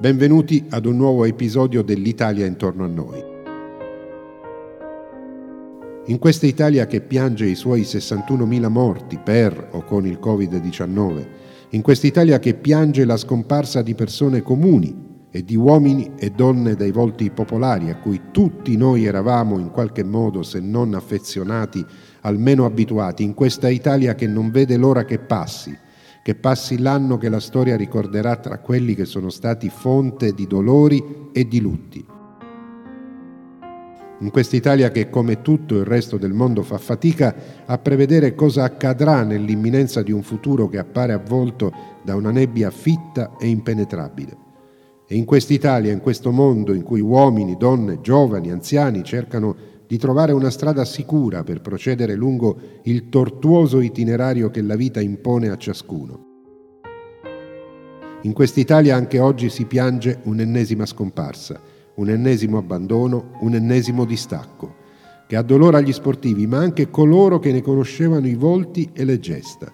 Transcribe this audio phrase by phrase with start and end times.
[0.00, 3.22] Benvenuti ad un nuovo episodio dell'Italia intorno a noi.
[6.06, 11.26] In questa Italia che piange i suoi 61.000 morti per o con il Covid-19,
[11.72, 16.76] in questa Italia che piange la scomparsa di persone comuni e di uomini e donne
[16.76, 21.84] dai volti popolari a cui tutti noi eravamo in qualche modo, se non affezionati,
[22.22, 25.76] almeno abituati, in questa Italia che non vede l'ora che passi,
[26.22, 31.30] che passi l'anno che la storia ricorderà tra quelli che sono stati fonte di dolori
[31.32, 32.04] e di lutti.
[34.22, 38.64] In questa Italia che come tutto il resto del mondo fa fatica a prevedere cosa
[38.64, 44.36] accadrà nell'imminenza di un futuro che appare avvolto da una nebbia fitta e impenetrabile.
[45.06, 49.56] E in quest'Italia, in questo mondo in cui uomini, donne, giovani, anziani cercano
[49.90, 55.48] di trovare una strada sicura per procedere lungo il tortuoso itinerario che la vita impone
[55.48, 56.26] a ciascuno.
[58.22, 61.60] In quest'Italia anche oggi si piange un'ennesima scomparsa,
[61.96, 64.76] un ennesimo abbandono, un ennesimo distacco,
[65.26, 69.72] che addolora gli sportivi, ma anche coloro che ne conoscevano i volti e le gesta.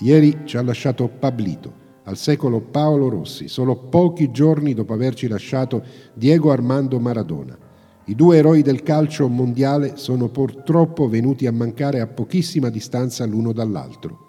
[0.00, 1.72] Ieri ci ha lasciato Pablito,
[2.06, 7.63] al secolo Paolo Rossi, solo pochi giorni dopo averci lasciato Diego Armando Maradona.
[8.06, 13.52] I due eroi del calcio mondiale sono purtroppo venuti a mancare a pochissima distanza l'uno
[13.52, 14.26] dall'altro.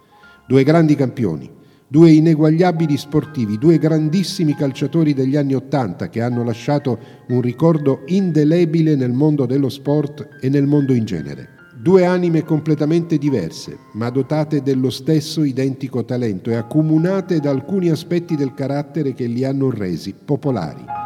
[0.48, 1.52] Due grandi campioni,
[1.86, 8.96] due ineguagliabili sportivi, due grandissimi calciatori degli anni Ottanta che hanno lasciato un ricordo indelebile
[8.96, 11.50] nel mondo dello sport e nel mondo in genere.
[11.78, 18.38] Due anime completamente diverse, ma dotate dello stesso identico talento e accomunate da alcuni aspetti
[18.38, 21.05] del carattere che li hanno resi popolari.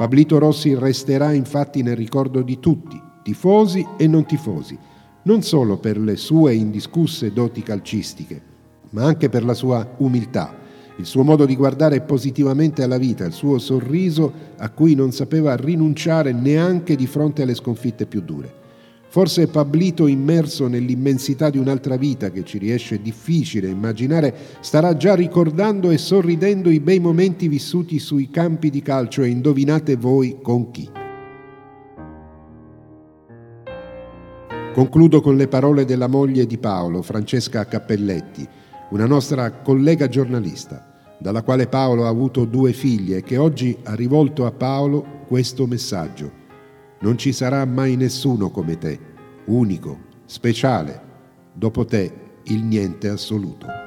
[0.00, 4.78] Pablito Rossi resterà infatti nel ricordo di tutti, tifosi e non tifosi,
[5.24, 8.40] non solo per le sue indiscusse doti calcistiche,
[8.92, 10.56] ma anche per la sua umiltà,
[10.96, 15.54] il suo modo di guardare positivamente alla vita, il suo sorriso a cui non sapeva
[15.54, 18.59] rinunciare neanche di fronte alle sconfitte più dure.
[19.10, 25.90] Forse Pablito, immerso nell'immensità di un'altra vita che ci riesce difficile immaginare, starà già ricordando
[25.90, 30.88] e sorridendo i bei momenti vissuti sui campi di calcio e indovinate voi con chi.
[34.72, 38.46] Concludo con le parole della moglie di Paolo, Francesca Cappelletti,
[38.90, 44.46] una nostra collega giornalista, dalla quale Paolo ha avuto due figlie che oggi ha rivolto
[44.46, 46.39] a Paolo questo messaggio.
[47.02, 48.98] Non ci sarà mai nessuno come te,
[49.46, 51.00] unico, speciale,
[51.54, 52.12] dopo te
[52.44, 53.79] il niente assoluto.